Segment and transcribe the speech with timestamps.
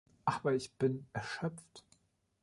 [0.25, 1.85] Aber ich bin erschöpft.